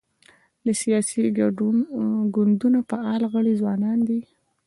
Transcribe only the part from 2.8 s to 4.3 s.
فعال غړي ځوانان دي.